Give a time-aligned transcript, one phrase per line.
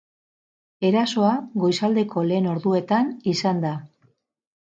[0.87, 3.77] Erasoa goizaldeko lehen orduetan izan da.